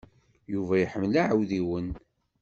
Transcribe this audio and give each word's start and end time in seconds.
Yuba 0.53 0.75
iḥemmel 0.77 1.13
iɛudiwen. 1.21 1.87